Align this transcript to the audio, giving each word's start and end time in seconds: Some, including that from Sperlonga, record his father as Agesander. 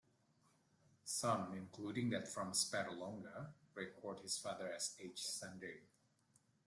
Some, 1.03 1.53
including 1.55 2.09
that 2.09 2.27
from 2.27 2.53
Sperlonga, 2.53 3.49
record 3.75 4.21
his 4.21 4.35
father 4.35 4.71
as 4.75 4.95
Agesander. 4.99 5.81